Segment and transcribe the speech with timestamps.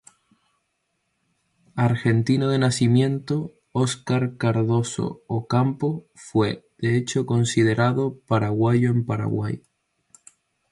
[1.75, 9.61] Argentino de nacimiento, Oscar Cardozo Ocampo fue, de hecho, considerado paraguayo en Paraguay.